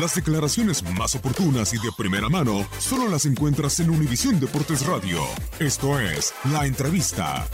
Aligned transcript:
Las 0.00 0.14
declaraciones 0.14 0.82
más 0.98 1.14
oportunas 1.14 1.74
y 1.74 1.76
de 1.76 1.92
primera 1.94 2.30
mano 2.30 2.66
solo 2.78 3.10
las 3.10 3.26
encuentras 3.26 3.78
en 3.78 3.90
Univisión 3.90 4.40
Deportes 4.40 4.86
Radio. 4.86 5.18
Esto 5.60 6.00
es 6.00 6.32
La 6.50 6.64
Entrevista. 6.64 7.46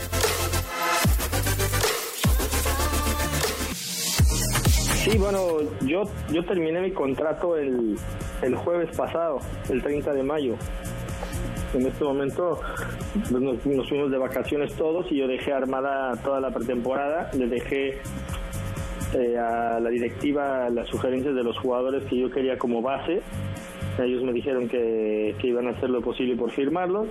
Sí, 5.03 5.17
bueno, 5.17 5.57
yo, 5.81 6.03
yo 6.31 6.45
terminé 6.45 6.79
mi 6.79 6.93
contrato 6.93 7.57
el, 7.57 7.97
el 8.41 8.55
jueves 8.55 8.95
pasado, 8.95 9.39
el 9.69 9.83
30 9.83 10.13
de 10.13 10.23
mayo. 10.23 10.55
En 11.73 11.85
este 11.85 12.05
momento 12.05 12.61
pues, 13.13 13.31
nos, 13.31 13.65
nos 13.65 13.89
fuimos 13.89 14.11
de 14.11 14.17
vacaciones 14.17 14.73
todos 14.75 15.11
y 15.11 15.17
yo 15.17 15.27
dejé 15.27 15.51
armada 15.51 16.15
toda 16.23 16.39
la 16.39 16.51
pretemporada, 16.51 17.29
le 17.33 17.47
dejé 17.47 18.01
eh, 19.13 19.37
a 19.37 19.79
la 19.79 19.89
directiva 19.89 20.69
las 20.69 20.87
sugerencias 20.87 21.35
de 21.35 21.43
los 21.43 21.57
jugadores 21.59 22.03
que 22.05 22.17
yo 22.17 22.29
quería 22.29 22.57
como 22.57 22.81
base. 22.81 23.21
Ellos 23.97 24.23
me 24.23 24.31
dijeron 24.31 24.67
que, 24.67 25.35
que 25.39 25.47
iban 25.47 25.67
a 25.67 25.71
hacer 25.71 25.89
lo 25.89 26.01
posible 26.01 26.35
por 26.35 26.51
firmarlos. 26.51 27.07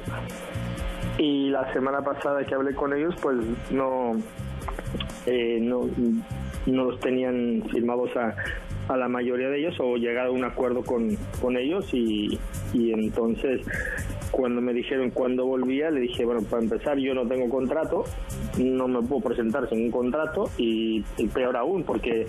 Y 1.18 1.50
la 1.50 1.72
semana 1.72 2.00
pasada 2.00 2.44
que 2.44 2.54
hablé 2.54 2.74
con 2.74 2.92
ellos, 2.94 3.14
pues 3.20 3.36
no, 3.70 4.12
eh, 5.26 5.58
no, 5.60 5.88
no 6.66 6.84
los 6.84 7.00
tenían 7.00 7.62
firmados 7.70 8.16
a, 8.16 8.34
a 8.88 8.96
la 8.96 9.08
mayoría 9.08 9.48
de 9.48 9.58
ellos 9.58 9.76
o 9.80 9.96
llegado 9.96 10.30
a 10.30 10.32
un 10.32 10.44
acuerdo 10.44 10.82
con, 10.82 11.16
con 11.40 11.56
ellos 11.56 11.92
y, 11.92 12.38
y 12.72 12.92
entonces 12.92 13.60
cuando 14.30 14.60
me 14.60 14.72
dijeron 14.72 15.10
cuándo 15.10 15.46
volvía 15.46 15.90
le 15.90 16.00
dije 16.00 16.24
bueno 16.24 16.42
para 16.42 16.62
empezar 16.62 16.98
yo 16.98 17.14
no 17.14 17.26
tengo 17.26 17.48
contrato 17.48 18.04
no 18.58 18.88
me 18.88 19.02
puedo 19.02 19.22
presentar 19.22 19.68
sin 19.68 19.84
un 19.84 19.90
contrato 19.90 20.50
y, 20.56 21.04
y 21.16 21.26
peor 21.28 21.56
aún 21.56 21.84
porque 21.84 22.26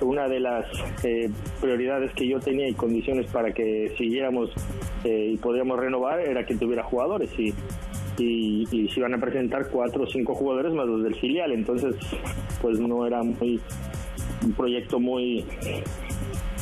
una 0.00 0.28
de 0.28 0.40
las 0.40 0.66
eh, 1.04 1.30
prioridades 1.60 2.12
que 2.14 2.28
yo 2.28 2.38
tenía 2.38 2.68
y 2.68 2.74
condiciones 2.74 3.30
para 3.30 3.52
que 3.52 3.94
siguiéramos 3.96 4.50
eh, 5.04 5.30
y 5.32 5.36
podríamos 5.36 5.78
renovar 5.78 6.20
era 6.20 6.44
que 6.44 6.56
tuviera 6.56 6.82
jugadores 6.82 7.30
y 7.38 7.52
y, 8.16 8.64
y 8.70 8.88
se 8.90 9.00
iban 9.00 9.14
a 9.14 9.18
presentar 9.18 9.68
cuatro 9.70 10.04
o 10.04 10.06
cinco 10.06 10.34
jugadores 10.34 10.72
más 10.72 10.86
los 10.86 11.02
del 11.02 11.16
filial, 11.16 11.50
entonces 11.50 11.96
pues 12.62 12.78
no 12.78 13.04
era 13.04 13.22
muy 13.24 13.60
un 14.44 14.52
proyecto 14.52 15.00
muy 15.00 15.44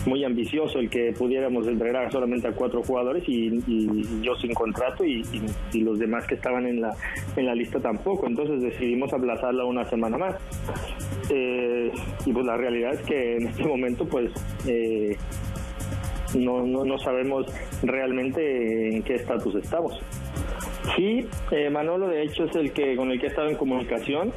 muy 0.07 0.25
ambicioso 0.25 0.79
el 0.79 0.91
que 0.91 1.13
pudiéramos 1.13 1.67
entregar 1.67 2.11
solamente 2.11 2.49
a 2.49 2.53
cuatro 2.53 2.83
jugadores 2.83 3.23
y, 3.29 3.49
y 3.67 4.21
yo 4.23 4.35
sin 4.37 4.53
contrato 4.53 5.05
y, 5.05 5.23
los 5.75 5.99
demás 5.99 6.27
que 6.27 6.35
estaban 6.35 6.67
en 6.67 6.81
la 6.81 6.95
en 7.37 7.47
la 7.47 7.55
lista 7.55 7.81
tampoco, 7.81 8.27
entonces 8.27 8.63
decidimos 8.63 9.13
aplazarla 9.13 9.65
una 9.65 9.85
semana 9.85 10.17
más. 10.19 10.37
Eh, 11.31 11.91
y 12.27 12.33
pues 12.33 12.47
la 12.47 12.57
realidad 12.57 12.95
es 12.95 13.01
que 13.03 13.37
en 13.37 13.49
este 13.49 13.65
momento 13.65 14.05
pues 14.07 14.31
eh, 14.67 15.17
no, 16.35 16.65
no, 16.67 16.99
sabemos 16.99 17.47
realmente 17.83 18.95
en 18.95 19.03
qué 19.03 19.15
estatus 19.15 19.55
estamos. 19.57 19.99
Sí, 20.97 21.27
eh, 21.51 21.71
Manolo 21.71 22.09
de 22.09 22.23
hecho 22.23 22.45
es 22.45 22.57
el 22.57 22.73
que 22.73 22.97
con 22.97 23.11
el 23.11 23.21
que 23.21 23.27
he 23.27 23.29
estado 23.29 23.49
en 23.49 23.57
comunicación 23.57 24.33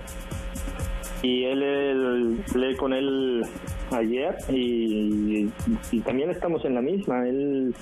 y 1.22 1.44
él, 1.46 1.64
él- 1.64 2.44
hablé 2.52 2.76
con 2.78 2.94
él 2.94 3.42
ayer 3.92 4.36
y, 4.50 5.50
y 5.92 6.00
también 6.02 6.32
estamos 6.32 6.64
en 6.66 6.76
la 6.76 6.82
misma. 6.82 7.28
Él, 7.28 7.74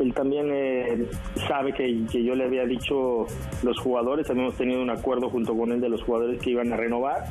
él 0.00 0.14
también 0.14 0.50
eh, 0.52 1.06
sabe 1.46 1.72
que, 1.72 2.04
que 2.10 2.22
yo 2.22 2.34
le 2.34 2.44
había 2.44 2.64
dicho 2.64 3.26
los 3.62 3.78
jugadores, 3.78 4.28
habíamos 4.30 4.54
tenido 4.56 4.82
un 4.82 4.90
acuerdo 4.90 5.30
junto 5.30 5.56
con 5.56 5.72
él 5.72 5.80
de 5.80 5.88
los 5.88 6.02
jugadores 6.02 6.40
que 6.40 6.50
iban 6.50 6.72
a 6.72 6.76
renovar 6.76 7.24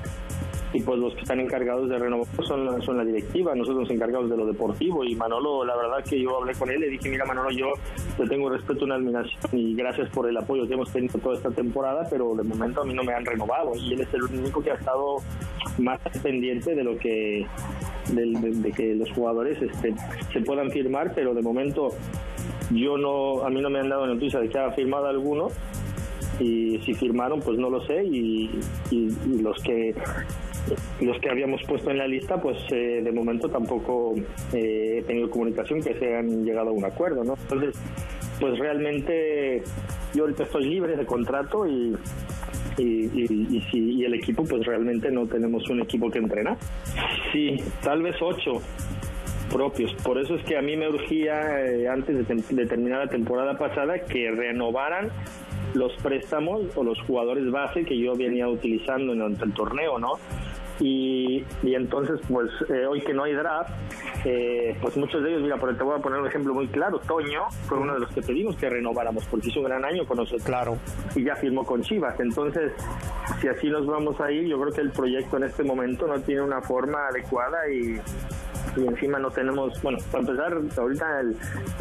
y 0.74 0.82
pues 0.82 0.98
los 0.98 1.14
que 1.14 1.22
están 1.22 1.40
encargados 1.40 1.88
de 1.88 2.00
renovar 2.00 2.26
son 2.44 2.66
la, 2.66 2.82
son 2.82 2.98
la 2.98 3.06
directiva, 3.06 3.54
nosotros 3.54 3.90
encargados 3.92 4.30
de 4.30 4.36
lo 4.36 4.46
deportivo 4.46 5.04
y 5.04 5.16
Manolo, 5.16 5.64
la 5.64 5.76
verdad 5.76 6.04
que 6.04 6.20
yo 6.20 6.40
hablé 6.40 6.54
con 6.54 6.70
él 6.70 6.78
y 6.78 6.80
le 6.80 6.90
dije, 6.90 7.10
mira 7.10 7.26
Manolo, 7.26 7.52
yo 7.52 7.68
te 8.18 8.28
tengo 8.28 8.50
respeto, 8.50 8.86
una 8.86 8.96
admiración 8.96 9.40
y 9.52 9.76
gracias 9.76 10.10
por 10.10 10.28
el 10.28 10.36
apoyo 10.36 10.68
que 10.68 10.74
hemos 10.74 10.92
tenido 10.92 11.20
toda 11.20 11.36
esta 11.36 11.52
temporada, 11.52 12.08
pero 12.10 12.34
de 12.36 12.44
momento 12.44 12.82
a 12.82 12.86
mí 12.86 12.94
no 12.94 13.04
me 13.04 13.14
han 13.14 13.24
renovado 13.24 13.74
y 13.76 13.94
él 13.94 14.02
es 14.02 14.14
el 14.14 14.24
único 14.24 14.64
que 14.64 14.72
ha 14.72 14.76
estado 14.76 15.18
más 15.78 16.00
pendiente 16.22 16.74
de 16.74 16.84
lo 16.84 16.98
que 16.98 17.46
del- 18.12 18.40
de, 18.42 18.52
de 18.52 18.72
que 18.72 18.96
los 18.96 19.12
jugadores 19.12 19.62
este, 19.62 19.94
se 20.32 20.42
puedan 20.42 20.70
firmar, 20.72 21.14
pero 21.16 21.34
de 21.34 21.42
momento 21.42 21.90
yo 22.72 22.98
no, 22.98 23.44
a 23.44 23.50
mí 23.50 23.62
no 23.62 23.70
me 23.70 23.80
han 23.80 23.90
dado 23.90 24.08
noticia 24.08 24.40
de 24.40 24.50
que 24.50 24.58
ha 24.60 24.72
firmado 24.72 25.08
alguno. 25.08 25.48
Y 26.40 26.80
si 26.80 26.94
firmaron 26.96 27.40
pues 27.42 27.60
no 27.60 27.70
lo 27.70 27.86
sé. 27.86 28.04
Y 28.04 28.50
los 29.42 29.62
que 29.62 29.94
los 31.02 31.20
que 31.20 31.30
habíamos 31.30 31.62
puesto 31.68 31.92
en 31.92 31.98
la 31.98 32.08
lista 32.08 32.42
pues 32.42 32.58
eh, 32.72 33.02
de 33.04 33.12
momento 33.12 33.50
tampoco 33.50 34.16
eh, 34.54 35.00
he 35.00 35.04
tenido 35.04 35.30
comunicación 35.30 35.82
que 35.82 35.94
se 36.00 36.16
han 36.16 36.46
llegado 36.46 36.70
a 36.70 36.72
un 36.72 36.86
acuerdo 36.86 37.22
no 37.24 37.34
entonces 37.34 37.76
pues 38.40 38.58
realmente 38.58 39.62
yo 40.14 40.24
ahorita 40.24 40.44
estoy 40.44 40.64
libre 40.70 40.96
de 40.96 41.06
contrato 41.06 41.68
y 41.68 41.94
y, 42.78 42.84
y, 42.84 43.48
y 43.52 43.62
si 43.72 43.80
y 43.94 44.06
el 44.06 44.14
equipo 44.14 44.44
pues 44.44 44.66
realmente 44.66 45.12
no 45.12 45.26
tenemos 45.28 45.70
un 45.70 45.82
equipo 45.82 46.10
que 46.10 46.20
entrenar 46.20 46.58
sí 47.32 47.58
tal 47.82 48.02
vez 48.02 48.16
ocho 48.22 48.62
propios. 49.54 49.94
Por 50.04 50.18
eso 50.18 50.36
es 50.36 50.44
que 50.46 50.58
a 50.58 50.62
mí 50.62 50.76
me 50.76 50.90
urgía, 50.90 51.64
eh, 51.66 51.88
antes 51.88 52.28
de, 52.28 52.66
terminar 52.66 53.06
la 53.06 53.08
temporada 53.08 53.58
pasada, 53.58 54.00
que 54.00 54.32
renovaran 54.32 55.12
los 55.74 55.94
préstamos 56.02 56.76
o 56.76 56.84
los 56.84 57.00
jugadores 57.02 57.50
base 57.52 57.84
que 57.86 57.98
yo 57.98 58.16
venía 58.16 58.48
utilizando 58.48 59.14
el, 59.14 59.22
el 59.22 59.54
torneo, 59.54 60.00
¿no? 60.00 60.14
Y, 60.80 61.44
y 61.62 61.76
entonces, 61.76 62.20
pues 62.28 62.50
eh, 62.70 62.86
hoy 62.86 63.02
que 63.02 63.14
no 63.14 63.24
hay 63.24 63.34
draft, 63.34 63.70
eh, 64.26 64.78
pues 64.82 64.96
muchos 64.98 65.22
de 65.24 65.30
ellos, 65.32 65.42
mira, 65.42 65.58
pero 65.60 65.76
te 65.76 65.84
voy 65.84 65.98
a 66.00 66.02
poner 66.02 66.20
un 66.20 66.28
ejemplo 66.28 66.54
muy 66.54 66.68
claro. 66.68 67.00
Toño 67.00 67.42
fue 67.68 67.78
uno 67.78 67.94
de 67.94 68.00
los 68.00 68.12
que 68.14 68.22
pedimos 68.22 68.56
que 68.56 68.70
renováramos 68.70 69.26
porque 69.26 69.50
hizo 69.50 69.60
un 69.60 69.66
gran 69.66 69.84
año 69.84 70.06
con 70.06 70.18
nosotros. 70.18 70.44
Claro. 70.44 70.78
Y 71.16 71.24
ya 71.24 71.36
firmó 71.36 71.66
con 71.66 71.82
Chivas. 71.82 72.20
Entonces, 72.20 72.72
si 73.42 73.48
así 73.48 73.70
nos 73.70 73.86
vamos 73.86 74.20
a 74.22 74.32
ir, 74.32 74.48
yo 74.48 74.60
creo 74.60 74.74
que 74.74 74.82
el 74.82 74.92
proyecto 74.92 75.38
en 75.38 75.44
este 75.44 75.64
momento 75.64 76.08
no 76.08 76.20
tiene 76.22 76.42
una 76.42 76.62
forma 76.62 77.08
adecuada 77.08 77.58
y, 77.70 78.00
y 78.80 78.88
encima 78.88 79.20
no 79.20 79.30
tenemos, 79.30 79.80
bueno, 79.82 79.98
para 80.12 80.22
empezar, 80.24 80.58
ahorita 80.78 81.20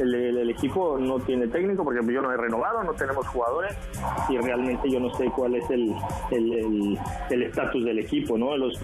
el, 0.00 0.14
el, 0.14 0.50
equipo 0.50 0.98
no 0.98 1.18
tiene 1.20 1.46
técnico 1.48 1.84
porque 1.84 2.00
yo 2.12 2.20
no 2.20 2.32
he 2.32 2.36
renovado, 2.36 2.82
no 2.82 2.92
tenemos 2.92 3.26
jugadores 3.28 3.76
y 4.28 4.36
realmente 4.38 4.90
yo 4.90 5.00
no 5.00 5.12
sé 5.14 5.24
cuál 5.34 5.54
es 5.54 5.70
el 5.70 5.94
el 6.30 6.52
el- 6.52 6.98
el 7.30 7.42
estatus 7.44 7.84
del 7.84 8.00
equipo, 8.00 8.36
¿no? 8.36 8.56
Los 8.56 8.78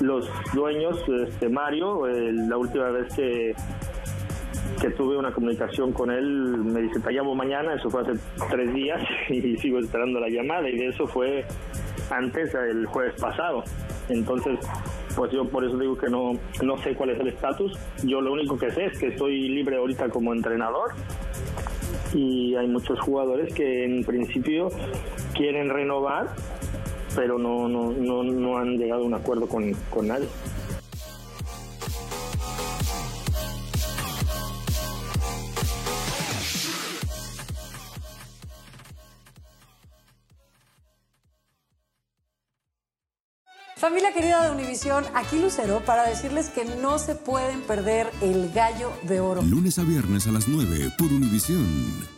los 0.00 0.28
dueños, 0.52 1.02
este 1.08 1.48
Mario, 1.48 2.06
la 2.06 2.56
última 2.56 2.90
vez 2.90 3.14
que 3.14 3.54
que 4.80 4.90
tuve 4.90 5.16
una 5.16 5.32
comunicación 5.32 5.92
con 5.92 6.10
él, 6.10 6.58
me 6.58 6.82
dice, 6.82 7.00
te 7.00 7.12
llamo 7.12 7.34
mañana, 7.34 7.74
eso 7.74 7.88
fue 7.90 8.02
hace 8.02 8.12
tres 8.50 8.72
días 8.74 9.00
y 9.28 9.56
sigo 9.56 9.78
esperando 9.78 10.20
la 10.20 10.28
llamada 10.28 10.68
y 10.68 10.76
de 10.76 10.88
eso 10.88 11.06
fue 11.06 11.44
antes 12.10 12.54
el 12.54 12.86
jueves 12.86 13.14
pasado. 13.20 13.62
Entonces, 14.08 14.58
pues 15.16 15.32
yo 15.32 15.48
por 15.48 15.64
eso 15.64 15.78
digo 15.78 15.96
que 15.96 16.08
no, 16.08 16.32
no 16.62 16.76
sé 16.78 16.94
cuál 16.94 17.10
es 17.10 17.20
el 17.20 17.28
estatus. 17.28 17.72
Yo 18.04 18.20
lo 18.20 18.32
único 18.32 18.58
que 18.58 18.70
sé 18.70 18.86
es 18.86 18.98
que 18.98 19.08
estoy 19.08 19.48
libre 19.48 19.76
ahorita 19.76 20.08
como 20.08 20.34
entrenador 20.34 20.92
y 22.12 22.54
hay 22.54 22.68
muchos 22.68 23.00
jugadores 23.00 23.54
que 23.54 23.84
en 23.84 24.04
principio 24.04 24.68
quieren 25.34 25.70
renovar, 25.70 26.28
pero 27.14 27.38
no, 27.38 27.68
no, 27.68 27.92
no, 27.92 28.22
no 28.22 28.58
han 28.58 28.76
llegado 28.78 29.02
a 29.02 29.06
un 29.06 29.14
acuerdo 29.14 29.48
con, 29.48 29.72
con 29.90 30.08
nadie. 30.08 30.28
Familia 43.76 44.14
querida 44.14 44.42
de 44.42 44.50
Univisión, 44.50 45.04
aquí 45.14 45.38
Lucero 45.38 45.82
para 45.84 46.08
decirles 46.08 46.48
que 46.48 46.64
no 46.64 46.98
se 46.98 47.16
pueden 47.16 47.60
perder 47.60 48.10
el 48.22 48.50
gallo 48.50 48.90
de 49.02 49.20
oro. 49.20 49.42
Lunes 49.42 49.78
a 49.78 49.82
viernes 49.82 50.26
a 50.26 50.32
las 50.32 50.48
9 50.48 50.92
por 50.96 51.08
Univisión. 51.08 52.13